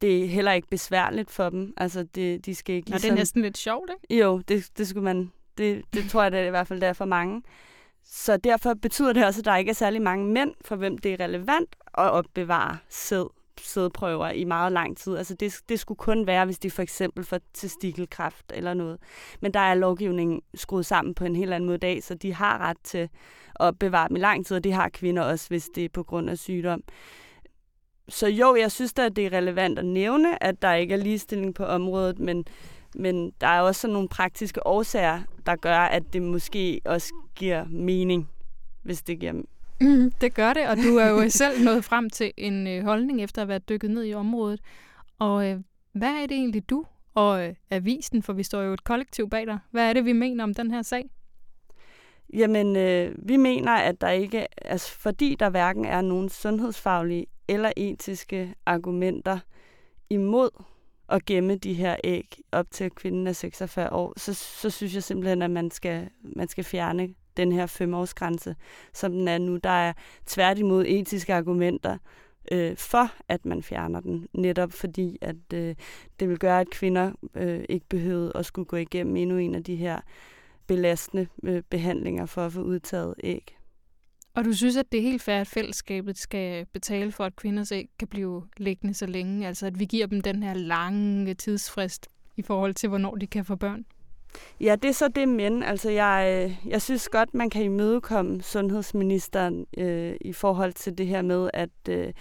[0.00, 1.74] Det er heller ikke besværligt for dem.
[1.76, 3.08] Altså, det, de skal ikke ligesom...
[3.08, 4.24] Nå, det er næsten lidt sjovt, ikke?
[4.24, 5.32] Jo, det, det skulle man...
[5.58, 7.42] Det, det tror jeg, det er i hvert fald der for mange.
[8.04, 11.12] Så derfor betyder det også, at der ikke er særlig mange mænd, for hvem det
[11.12, 15.16] er relevant at opbevare sæd sædprøver i meget lang tid.
[15.16, 18.98] Altså det, det skulle kun være, hvis de for eksempel får testikelkræft eller noget.
[19.40, 22.34] Men der er lovgivningen skruet sammen på en helt anden måde i dag, så de
[22.34, 23.08] har ret til
[23.60, 26.02] at bevare dem i lang tid, og det har kvinder også, hvis det er på
[26.02, 26.82] grund af sygdom.
[28.08, 30.98] Så jo, jeg synes da, at det er relevant at nævne, at der ikke er
[30.98, 32.44] ligestilling på området, men,
[32.94, 37.64] men der er også sådan nogle praktiske årsager, der gør, at det måske også giver
[37.64, 38.30] mening,
[38.82, 39.42] hvis det giver
[39.84, 43.22] Mm, det gør det, og du er jo selv nået frem til en øh, holdning
[43.22, 44.60] efter at være dykket ned i området.
[45.18, 45.60] Og øh,
[45.92, 49.46] hvad er det egentlig du og øh, avisen, for vi står jo et kollektiv bag
[49.46, 51.10] dig, hvad er det, vi mener om den her sag?
[52.32, 57.72] Jamen, øh, vi mener, at der ikke, altså fordi der hverken er nogen sundhedsfaglige eller
[57.76, 59.38] etiske argumenter
[60.10, 60.50] imod
[61.08, 65.02] at gemme de her æg op til kvinden er 46 år, så, så synes jeg
[65.02, 68.56] simpelthen, at man skal, man skal fjerne den her femårsgrænse,
[68.92, 69.56] som den er nu.
[69.56, 69.92] Der er
[70.26, 71.98] tværtimod etiske argumenter
[72.52, 75.74] øh, for, at man fjerner den, netop fordi, at øh,
[76.20, 79.64] det vil gøre, at kvinder øh, ikke behøvede at skulle gå igennem endnu en af
[79.64, 80.00] de her
[80.66, 83.56] belastende øh, behandlinger for at få udtaget æg.
[84.34, 87.72] Og du synes, at det er helt fair, at fællesskabet skal betale for, at kvinders
[87.72, 89.46] æg kan blive liggende så længe?
[89.46, 93.44] Altså at vi giver dem den her lange tidsfrist i forhold til, hvornår de kan
[93.44, 93.84] få børn?
[94.60, 95.62] Ja, det er så det men.
[95.62, 101.06] Altså, jeg, øh, jeg synes godt, man kan imødekomme sundhedsministeren øh, i forhold til det
[101.06, 102.12] her med, at, øh,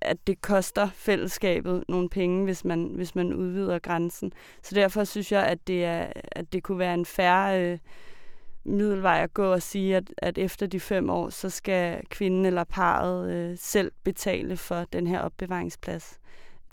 [0.00, 4.32] at det koster fællesskabet nogle penge, hvis man, hvis man udvider grænsen.
[4.62, 7.62] Så derfor synes jeg, at det, er, at det kunne være en færre...
[7.62, 7.78] Øh,
[8.64, 12.64] middelvej at gå og sige, at, at efter de fem år, så skal kvinden eller
[12.64, 16.18] parret øh, selv betale for den her opbevaringsplads.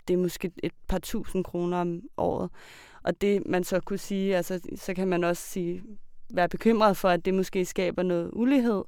[0.08, 2.50] Det er måske et par tusind kroner om året.
[3.02, 5.82] Og det man så kunne sige, altså, så kan man også sige,
[6.34, 8.82] være bekymret for, at det måske skaber noget ulighed.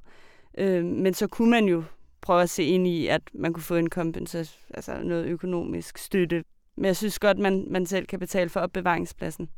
[0.57, 1.83] Øh, men så kunne man jo
[2.21, 6.43] prøve at se ind i, at man kunne få en kompensation, altså noget økonomisk støtte.
[6.75, 9.49] Men jeg synes godt, man, man selv kan betale for opbevaringspladsen.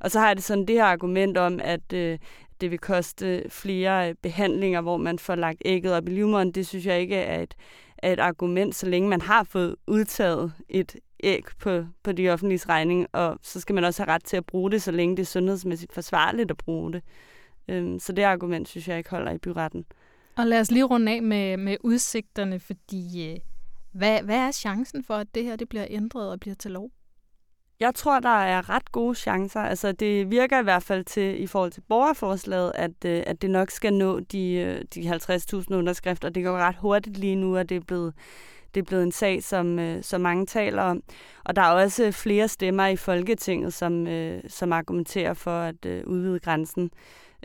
[0.00, 2.18] Og så har jeg det sådan det her argument om, at øh,
[2.60, 6.52] det vil koste flere behandlinger, hvor man får lagt ægget op i livmoderen.
[6.52, 7.54] Det synes jeg ikke er et,
[7.98, 12.68] er et argument, så længe man har fået udtaget et æg på, på de offentlige
[12.68, 15.22] regning, og så skal man også have ret til at bruge det, så længe det
[15.22, 17.02] er sundhedsmæssigt forsvarligt at bruge det.
[17.68, 19.84] Øhm, så det argument synes jeg ikke holder i byretten.
[20.36, 23.38] Og lad os lige runde af med, med udsigterne, fordi øh,
[23.92, 26.90] hvad, hvad er chancen for, at det her det bliver ændret og bliver til lov?
[27.80, 29.60] Jeg tror, der er ret gode chancer.
[29.60, 33.50] Altså, det virker i hvert fald til, i forhold til borgerforslaget, at, øh, at det
[33.50, 36.28] nok skal nå de, øh, de 50.000 underskrifter.
[36.28, 38.14] Det går ret hurtigt lige nu, at det er blevet,
[38.74, 41.02] det er blevet en sag, som, øh, som mange taler om.
[41.44, 46.02] Og der er også flere stemmer i Folketinget, som, øh, som argumenterer for at øh,
[46.06, 46.90] udvide grænsen.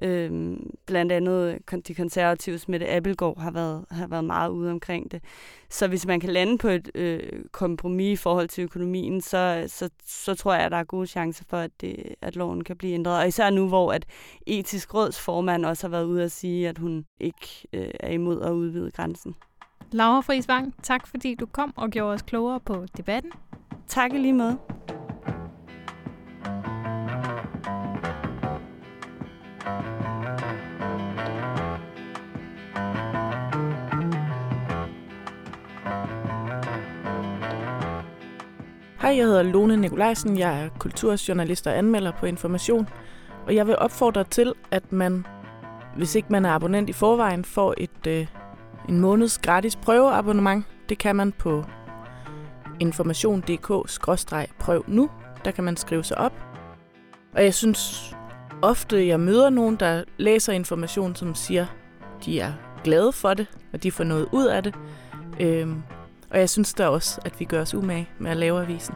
[0.02, 5.24] Øhm, blandt andet de konservative Mette Appelgaard har været, har været meget ude omkring det.
[5.70, 9.90] Så hvis man kan lande på et øh, kompromis i forhold til økonomien, så, så,
[10.06, 12.94] så tror jeg, at der er gode chancer for, at, det, at loven kan blive
[12.94, 13.20] ændret.
[13.20, 14.06] Og især nu, hvor at
[14.48, 18.42] etisk råds formand også har været ude at sige, at hun ikke øh, er imod
[18.42, 19.36] at udvide grænsen.
[19.94, 23.32] Laura Friisvang, tak fordi du kom og gjorde os klogere på debatten.
[23.88, 24.58] Tak lige måde.
[39.02, 40.38] Hej, jeg hedder Lone Nikolajsen.
[40.40, 42.88] Jeg er kulturjournalist og anmelder på Information.
[43.46, 45.26] Og jeg vil opfordre til, at man,
[45.98, 48.28] hvis ikke man er abonnent i forvejen, får et, øh,
[48.90, 50.66] en måneds gratis prøveabonnement.
[50.90, 51.66] Det kan man på
[52.80, 55.10] information.dk-prøv nu.
[55.46, 56.34] Der kan man skrive sig op.
[57.34, 58.14] Og jeg synes
[58.62, 61.66] ofte, jeg møder nogen, der læser information, som siger,
[62.26, 64.76] de er glade for det, og de får noget ud af det.
[65.40, 65.84] Øhm,
[66.32, 68.96] og jeg synes da også, at vi gør os umage med at lave avisen.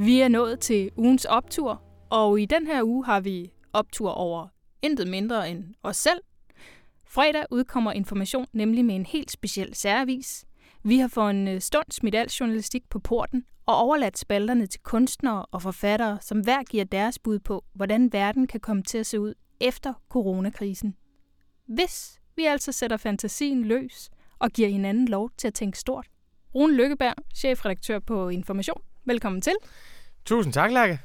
[0.00, 4.48] Vi er nået til ugens optur, og i den her uge har vi optur over
[4.82, 6.20] intet mindre end os selv.
[7.04, 10.44] Fredag udkommer information nemlig med en helt speciel særavis.
[10.82, 14.80] Vi har for en øh, stund smidt al journalistik på porten og overladt spalterne til
[14.80, 19.06] kunstnere og forfattere, som hver giver deres bud på, hvordan verden kan komme til at
[19.06, 20.94] se ud efter coronakrisen.
[21.66, 26.06] Hvis vi altså sætter fantasien løs og giver hinanden lov til at tænke stort.
[26.54, 28.82] Rune Lykkeberg, chefredaktør på Information.
[29.08, 29.52] Velkommen til.
[30.24, 31.00] Tusind tak, Lærke.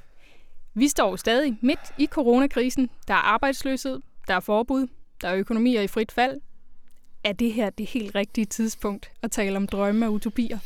[0.73, 2.89] Vi står stadig midt i coronakrisen.
[3.07, 4.87] Der er arbejdsløshed, der er forbud,
[5.21, 6.41] der er økonomier i frit fald,
[7.23, 10.59] er det her det helt rigtige tidspunkt at tale om drømme og utopier?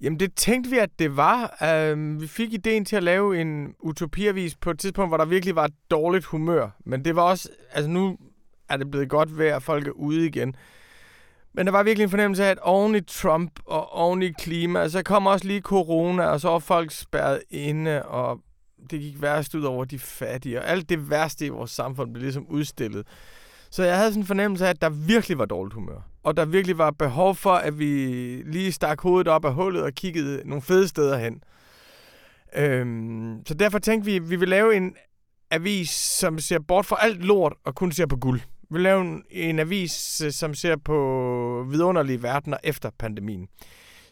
[0.00, 1.56] Jamen, det tænkte vi, at det var.
[1.92, 5.56] Uh, vi fik ideen til at lave en utopiavis på et tidspunkt, hvor der virkelig
[5.56, 6.70] var et dårligt humør.
[6.84, 7.48] Men det var også...
[7.72, 8.18] Altså, nu
[8.68, 10.54] er det blevet godt vejr, folk er ude igen.
[11.54, 14.80] Men der var virkelig en fornemmelse af, at oven i Trump og oven i klima,
[14.80, 18.40] altså, så kom også lige corona, og så var folk spærret inde, og
[18.90, 22.22] det gik værst ud over de fattige, og alt det værste i vores samfund blev
[22.22, 23.06] ligesom udstillet.
[23.70, 26.08] Så jeg havde sådan en fornemmelse af, at der virkelig var dårligt humør.
[26.22, 27.86] Og der virkelig var behov for, at vi
[28.46, 31.42] lige stak hovedet op af hullet og kiggede nogle fede steder hen.
[32.56, 34.96] Øhm, så derfor tænkte vi, at vi vil lave en
[35.50, 38.40] avis, som ser bort fra alt lort og kun ser på guld.
[38.72, 43.48] Vi vil lave en, en avis, øh, som ser på vidunderlige verdener efter pandemien.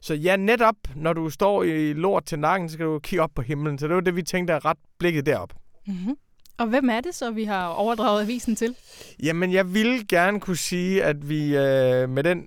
[0.01, 3.31] Så ja, netop når du står i lort til nakken, så skal du kigge op
[3.35, 3.79] på himlen.
[3.79, 5.53] Så det var det, vi tænkte at ret blikket derop.
[5.87, 6.17] Mm-hmm.
[6.59, 8.75] Og hvem er det så, vi har overdraget avisen til?
[9.23, 12.47] Jamen, jeg ville gerne kunne sige, at vi øh, med den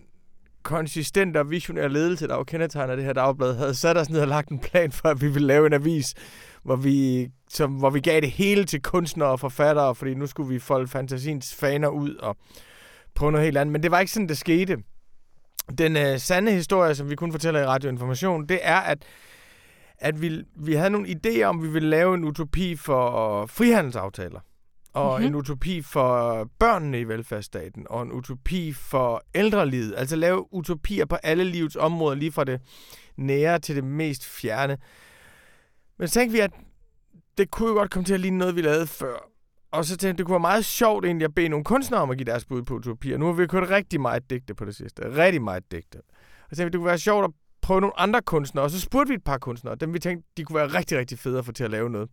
[0.63, 4.28] konsistente og visionære ledelse, der jo kendetegner det her dagblad, havde sat os ned og
[4.28, 6.13] lagt en plan for, at vi ville lave en avis,
[6.63, 10.49] hvor vi, som, hvor vi gav det hele til kunstnere og forfattere, fordi nu skulle
[10.49, 12.38] vi folde fantasiens faner ud og
[13.15, 13.73] prøve noget helt andet.
[13.73, 14.78] Men det var ikke sådan, det skete.
[15.78, 19.06] Den øh, sande historie, som vi kun fortæller i radioinformation, det er, at
[20.04, 24.39] at vi, vi havde nogle idéer om, vi ville lave en utopi for frihandelsaftaler.
[24.93, 25.28] Og mm-hmm.
[25.28, 29.93] en utopi for børnene i velfærdsstaten, og en utopi for ældrelivet.
[29.97, 32.62] Altså lave utopier på alle livets områder, lige fra det
[33.17, 34.78] nære til det mest fjerne.
[35.97, 36.51] Men så tænkte vi, at
[37.38, 39.29] det kunne jo godt komme til at ligne noget, vi lavede før.
[39.71, 42.10] og så tænkte jeg, det kunne være meget sjovt egentlig at bede nogle kunstnere om
[42.10, 43.17] at give deres bud på utopier.
[43.17, 45.15] Nu har vi kørt rigtig meget digte på det sidste.
[45.15, 45.95] Rigtig meget digte.
[46.49, 48.65] Og så tænkte vi, det kunne være sjovt at prøve nogle andre kunstnere.
[48.65, 51.19] Og så spurgte vi et par kunstnere, dem vi tænkte, de kunne være rigtig, rigtig
[51.19, 52.10] fede at få til at lave noget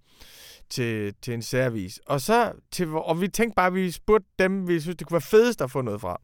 [0.71, 2.01] til, til en særvis.
[2.07, 5.15] Og, så til, og vi tænkte bare, at vi spurgte dem, vi synes, det kunne
[5.15, 6.21] være fedest at få noget fra.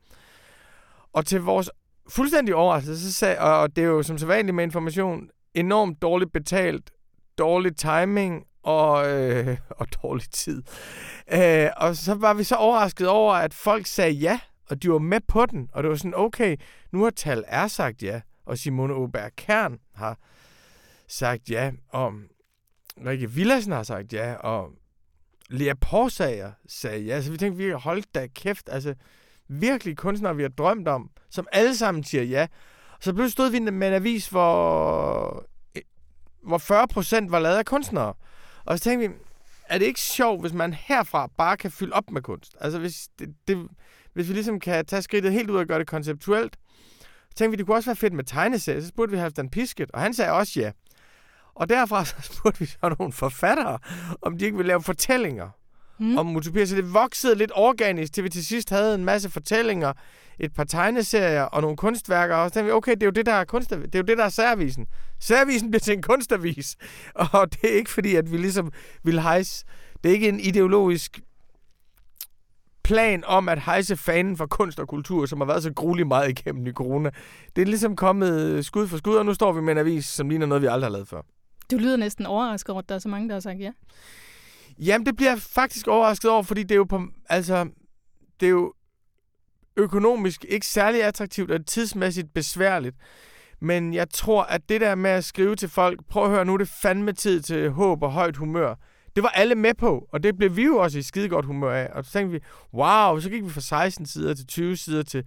[1.12, 1.70] Og til vores
[2.08, 6.32] fuldstændig overraskelse, så sagde, og det er jo som så vanligt med information, enormt dårligt
[6.32, 6.90] betalt,
[7.38, 10.62] dårlig timing og, øh, og dårlig tid.
[11.32, 14.98] Øh, og så var vi så overrasket over, at folk sagde ja, og de var
[14.98, 15.68] med på den.
[15.72, 16.56] Og det var sådan, okay,
[16.92, 20.18] nu har Tal er sagt ja, og Simone Aubert Kern har
[21.08, 22.12] sagt ja, og
[23.06, 24.70] Rikke Villadsen har sagt ja, og
[25.50, 27.22] Lea Porsager sagde ja.
[27.22, 28.68] Så vi tænkte, vi holdt da kæft.
[28.72, 28.94] Altså,
[29.48, 32.46] virkelig kunstnere, vi har drømt om, som alle sammen siger ja.
[33.00, 35.46] Så pludselig stod vi med en avis, hvor,
[36.46, 38.14] hvor 40 procent var lavet af kunstnere.
[38.64, 39.14] Og så tænkte vi,
[39.68, 42.56] er det ikke sjovt, hvis man herfra bare kan fylde op med kunst?
[42.60, 43.68] Altså, hvis, det, det,
[44.12, 46.56] hvis vi ligesom kan tage skridtet helt ud og gøre det konceptuelt,
[47.30, 48.80] så tænkte vi, det kunne også være fedt med tegneserier.
[48.80, 50.70] Så spurgte vi Halvdan Pisket, og han sagde også ja.
[51.54, 53.78] Og derfra så spurgte vi så nogle forfattere,
[54.22, 55.50] om de ikke ville lave fortællinger
[55.98, 56.18] mm.
[56.18, 56.64] om utopier.
[56.66, 59.92] Så det voksede lidt organisk, til vi til sidst havde en masse fortællinger,
[60.38, 62.34] et par tegneserier og nogle kunstværker.
[62.34, 64.04] Og så tænkte vi, okay, det er jo det, der er, kunstav- det er, jo
[64.04, 64.86] det, der er særvisen.
[65.20, 66.76] Særvisen bliver til en kunstavis.
[67.32, 69.64] Og det er ikke fordi, at vi ligesom vil hejse.
[70.04, 71.20] Det er ikke en ideologisk
[72.84, 76.28] plan om at hejse fanen for kunst og kultur, som har været så grueligt meget
[76.30, 77.10] igennem i corona.
[77.56, 80.28] Det er ligesom kommet skud for skud, og nu står vi med en avis, som
[80.28, 81.22] ligner noget, vi aldrig har lavet før.
[81.70, 83.72] Du lyder næsten overrasket over, at der er så mange, der har sagt ja.
[84.78, 87.68] Jamen, det bliver jeg faktisk overrasket over, fordi det er jo på, altså,
[88.40, 88.72] det er jo
[89.76, 92.96] økonomisk ikke særlig attraktivt og tidsmæssigt besværligt.
[93.60, 96.54] Men jeg tror, at det der med at skrive til folk, prøv at høre, nu
[96.54, 98.74] er det fandme tid til håb og højt humør.
[99.16, 101.72] Det var alle med på, og det blev vi jo også i skide godt humør
[101.72, 101.90] af.
[101.92, 102.40] Og så tænkte vi,
[102.74, 105.24] wow, så gik vi fra 16 sider til 20 sider til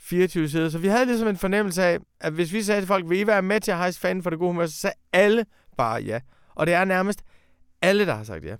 [0.00, 0.68] 24 sider.
[0.68, 3.26] Så vi havde ligesom en fornemmelse af, at hvis vi sagde til folk, vil I
[3.26, 6.20] være med til at hejse fanden for det gode humør, så sagde alle bare ja.
[6.54, 7.24] Og det er nærmest
[7.82, 8.56] alle, der har sagt ja.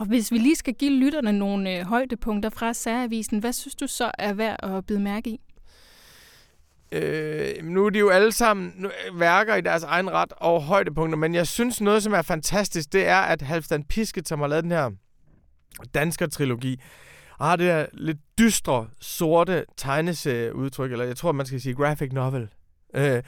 [0.00, 3.86] Og hvis vi lige skal give lytterne nogle øh, højdepunkter fra særavisen, hvad synes du
[3.86, 5.40] så er værd at bide mærke i?
[6.92, 11.18] Øh, nu er de jo alle sammen øh, værker i deres egen ret og højdepunkter,
[11.18, 14.64] men jeg synes noget, som er fantastisk, det er, at Halvdan Pisket, som har lavet
[14.64, 14.90] den her
[15.94, 16.80] dansker-trilogi,
[17.40, 22.48] har det her lidt dystre, sorte tegneserieudtryk, eller jeg tror, man skal sige graphic novel.
[22.94, 23.22] Øh,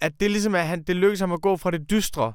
[0.00, 2.32] at det ligesom er, han, det lykkes ham at gå fra det dystre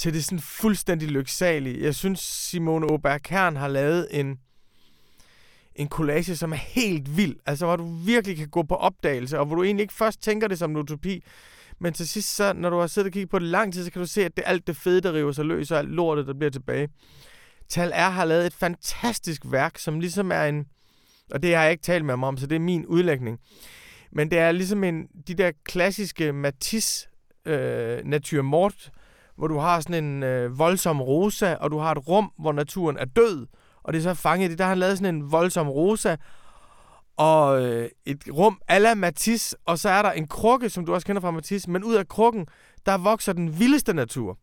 [0.00, 1.84] til det sådan fuldstændig lyksalige.
[1.84, 4.38] Jeg synes, Simone Aubert Kern har lavet en,
[5.74, 7.36] en collage, som er helt vild.
[7.46, 10.48] Altså, hvor du virkelig kan gå på opdagelse, og hvor du egentlig ikke først tænker
[10.48, 11.24] det som en utopi,
[11.78, 13.92] men til sidst, så, når du har siddet og kigget på det lang tid, så
[13.92, 15.88] kan du se, at det er alt det fede, der river sig løs, og alt
[15.88, 16.88] lortet, der bliver tilbage.
[17.68, 20.66] Tal R har lavet et fantastisk værk, som ligesom er en...
[21.30, 23.38] Og det har jeg ikke talt med ham om, så det er min udlægning.
[24.12, 27.08] Men det er ligesom en, de der klassiske Matisse
[27.44, 28.90] øh, Nature Mort,
[29.40, 32.96] hvor du har sådan en øh, voldsom rosa, og du har et rum, hvor naturen
[32.98, 33.46] er død,
[33.82, 36.16] og det er så fanget i Der har han lavet sådan en voldsom rosa,
[37.16, 41.06] og øh, et rum ala Matisse, og så er der en krukke, som du også
[41.06, 42.46] kender fra Matisse, men ud af krukken,
[42.86, 44.38] der vokser den vildeste natur.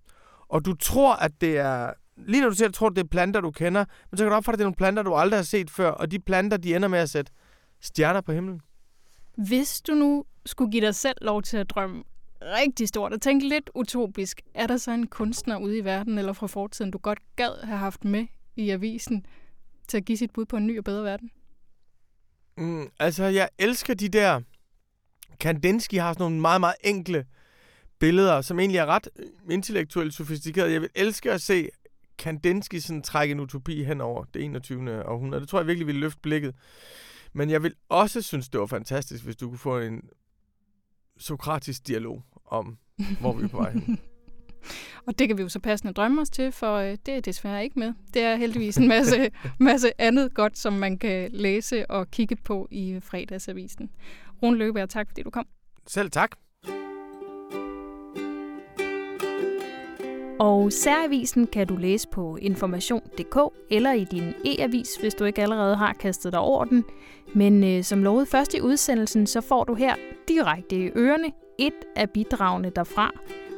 [0.49, 1.93] Og du tror, at det er...
[2.17, 4.36] Lige når du siger, tror, du, det er planter, du kender, men så kan du
[4.36, 6.75] opfatte, at det er nogle planter, du aldrig har set før, og de planter, de
[6.75, 7.31] ender med at sætte
[7.81, 8.62] stjerner på himlen.
[9.47, 12.03] Hvis du nu skulle give dig selv lov til at drømme
[12.41, 16.34] rigtig stort og tænke lidt utopisk, er der så en kunstner ude i verden eller
[16.34, 19.26] fra fortiden, du godt gad have haft med i avisen
[19.88, 21.32] til at give sit bud på en ny og bedre verden?
[22.58, 24.41] Mm, altså, jeg elsker de der...
[25.39, 27.26] Kandinsky har sådan nogle meget, meget enkle
[28.00, 30.73] billeder, som egentlig er ret øh, intellektuelt sofistikerede.
[30.73, 31.69] Jeg vil elske at se
[32.17, 35.06] Kandinsky sådan trække en utopi hen over det 21.
[35.06, 35.41] århundrede.
[35.41, 36.56] Det tror jeg virkelig ville løfte blikket.
[37.34, 40.02] Men jeg vil også synes, det var fantastisk, hvis du kunne få en
[41.19, 42.77] sokratisk dialog om,
[43.19, 43.99] hvor vi er på vej hen.
[45.08, 47.63] Og det kan vi jo så passende drømme os til, for øh, det er desværre
[47.63, 47.93] ikke med.
[48.13, 49.29] Det er heldigvis en masse,
[49.60, 53.89] masse andet godt, som man kan læse og kigge på i fredagsavisen.
[54.44, 55.48] Rune Løbeberg, tak fordi du kom.
[55.87, 56.31] Selv tak.
[60.40, 63.38] Og særavisen kan du læse på information.dk
[63.71, 66.85] eller i din e-avis, hvis du ikke allerede har kastet dig over den.
[67.35, 69.96] Men øh, som lovet først i udsendelsen, så får du her
[70.27, 73.12] direkte i ørerne et af bidragene derfra.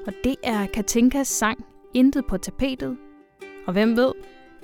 [0.08, 2.98] Og det er Katinkas sang Intet på tapetet.
[3.68, 4.12] Og hvem ved,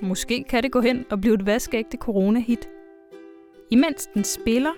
[0.02, 2.68] måske kan det gå hen og blive et vaskeægte corona-hit.
[3.70, 4.72] Imens den spiller,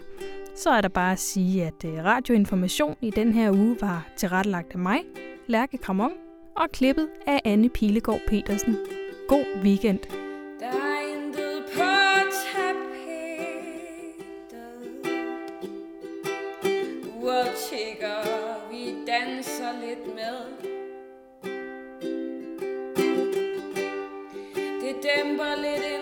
[0.56, 4.72] så er der bare at sige, at øh, radioinformation i den her uge var tilrettelagt
[4.72, 4.98] af mig,
[5.46, 6.12] Lærke Kramon,
[6.58, 8.76] og klippet af Anne Pilegaard Petersen.
[9.28, 9.98] God weekend.
[10.60, 10.72] Der
[11.74, 11.90] på
[12.52, 12.88] tapetet.
[17.22, 20.36] Uret tigger, vi danser lidt med.
[24.82, 25.97] Det dæmper lidt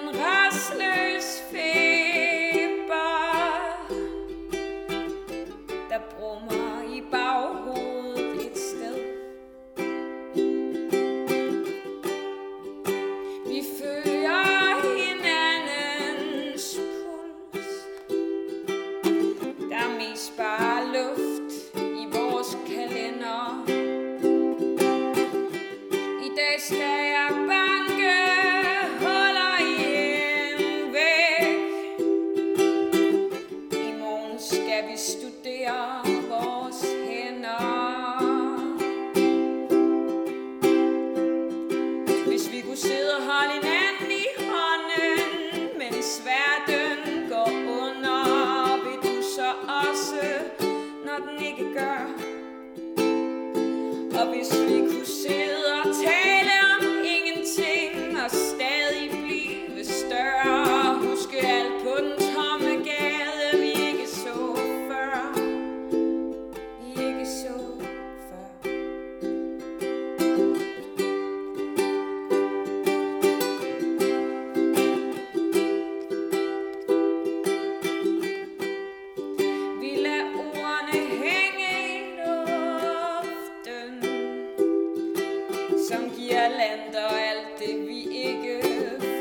[85.88, 88.60] som giver land og alt det, vi ikke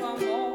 [0.02, 0.52] formår.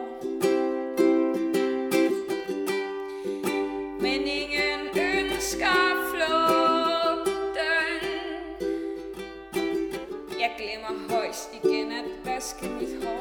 [4.01, 5.81] Men ingen ønsker
[6.11, 7.31] flugten.
[10.41, 13.20] Jeg glemmer højst igen at vaske mit hår.